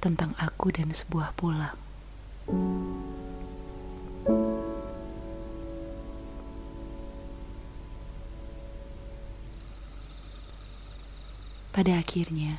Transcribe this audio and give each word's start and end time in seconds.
tentang 0.00 0.32
aku 0.40 0.72
dan 0.72 0.90
sebuah 0.96 1.36
pulang. 1.36 1.76
Pada 11.70 11.96
akhirnya, 11.96 12.58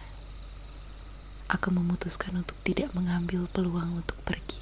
aku 1.52 1.68
memutuskan 1.70 2.42
untuk 2.42 2.56
tidak 2.64 2.96
mengambil 2.96 3.46
peluang 3.52 4.00
untuk 4.00 4.16
pergi. 4.24 4.62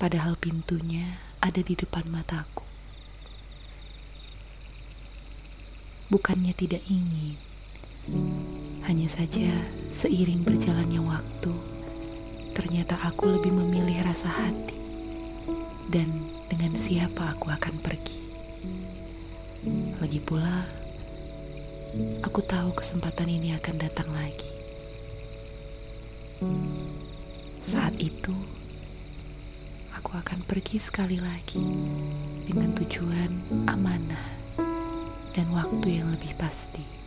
Padahal 0.00 0.34
pintunya 0.40 1.20
ada 1.44 1.60
di 1.60 1.76
depan 1.76 2.08
mataku. 2.08 2.64
Bukannya 6.08 6.56
tidak 6.56 6.82
ingin, 6.88 7.36
hanya 8.90 9.06
saja 9.06 9.46
seiring 9.94 10.42
berjalannya 10.42 10.98
waktu, 10.98 11.54
ternyata 12.58 12.98
aku 13.06 13.38
lebih 13.38 13.54
memilih 13.54 14.02
rasa 14.02 14.26
hati 14.26 14.74
dan 15.94 16.10
dengan 16.50 16.74
siapa 16.74 17.38
aku 17.38 17.54
akan 17.54 17.78
pergi. 17.78 18.18
Lagi 20.02 20.18
pula, 20.18 20.66
aku 22.26 22.42
tahu 22.42 22.74
kesempatan 22.74 23.30
ini 23.30 23.54
akan 23.54 23.78
datang 23.78 24.10
lagi. 24.10 24.50
Saat 27.62 27.94
itu, 28.02 28.34
aku 29.94 30.18
akan 30.18 30.42
pergi 30.50 30.82
sekali 30.82 31.22
lagi 31.22 31.62
dengan 32.42 32.74
tujuan 32.74 33.38
amanah 33.70 34.34
dan 35.30 35.46
waktu 35.54 36.02
yang 36.02 36.10
lebih 36.10 36.34
pasti. 36.34 36.99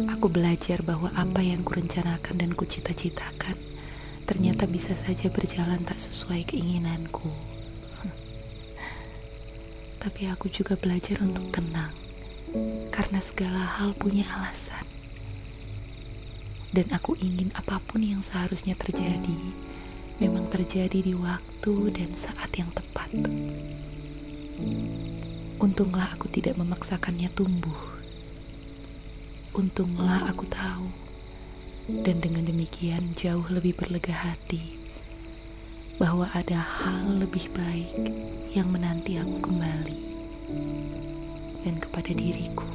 Aku 0.00 0.32
belajar 0.32 0.80
bahwa 0.80 1.12
apa 1.12 1.44
yang 1.44 1.60
kurencanakan 1.60 2.40
dan 2.40 2.50
kucita-citakan 2.56 3.58
ternyata 4.24 4.64
bisa 4.64 4.96
saja 4.96 5.28
berjalan 5.28 5.84
tak 5.84 6.00
sesuai 6.00 6.48
keinginanku. 6.48 7.28
Tapi 10.02 10.22
aku 10.32 10.48
juga 10.48 10.80
belajar 10.80 11.20
untuk 11.20 11.52
tenang 11.52 11.92
karena 12.88 13.20
segala 13.20 13.60
hal 13.60 13.92
punya 13.92 14.24
alasan. 14.38 14.88
Dan 16.70 16.86
aku 16.94 17.18
ingin 17.18 17.50
apa 17.52 17.82
pun 17.82 18.00
yang 18.00 18.22
seharusnya 18.22 18.78
terjadi 18.78 19.68
memang 20.20 20.52
terjadi 20.52 21.00
di 21.00 21.16
waktu 21.16 21.74
dan 21.96 22.12
saat 22.12 22.52
yang 22.52 22.68
tepat. 22.76 23.08
Untunglah 25.56 26.12
aku 26.12 26.28
tidak 26.28 26.60
memaksakannya 26.60 27.32
tumbuh. 27.32 27.99
Untunglah 29.50 30.30
aku 30.30 30.46
tahu, 30.46 30.86
dan 32.06 32.22
dengan 32.22 32.46
demikian 32.46 33.18
jauh 33.18 33.42
lebih 33.50 33.74
berlega 33.74 34.14
hati 34.14 34.78
bahwa 35.98 36.30
ada 36.30 36.54
hal 36.54 37.18
lebih 37.18 37.50
baik 37.50 37.90
yang 38.54 38.70
menanti 38.70 39.18
aku 39.18 39.42
kembali. 39.42 40.00
Dan 41.66 41.82
kepada 41.82 42.14
diriku, 42.14 42.70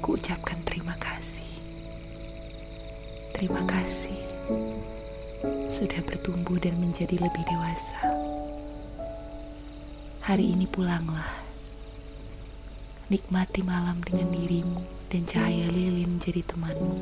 ku 0.00 0.16
ucapkan 0.16 0.56
terima 0.64 0.96
kasih. 0.96 1.60
Terima 3.36 3.60
kasih 3.68 4.16
sudah 5.68 6.00
bertumbuh 6.08 6.56
dan 6.56 6.80
menjadi 6.80 7.20
lebih 7.20 7.44
dewasa. 7.44 8.00
Hari 10.24 10.56
ini 10.56 10.64
pulanglah. 10.64 11.44
Nikmati 13.12 13.60
malam 13.60 14.00
dengan 14.00 14.32
dirimu 14.32 14.97
dan 15.08 15.24
cahaya 15.24 15.72
lilin 15.72 16.20
jadi 16.20 16.44
temanmu. 16.44 16.96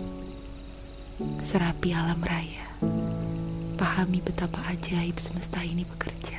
Serapi 1.43 1.91
alam 1.91 2.23
raya. 2.23 2.67
Pahami 3.77 4.23
betapa 4.23 4.63
ajaib 4.71 5.19
semesta 5.19 5.61
ini 5.61 5.83
bekerja. 5.83 6.39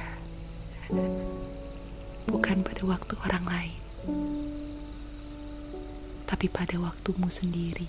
Bukan 2.28 2.64
pada 2.64 2.84
waktu 2.88 3.14
orang 3.20 3.46
lain, 3.46 3.82
tapi 6.24 6.48
pada 6.48 6.80
waktumu 6.80 7.28
sendiri. 7.28 7.88